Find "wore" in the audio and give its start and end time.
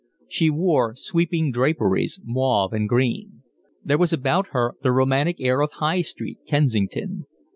0.49-0.95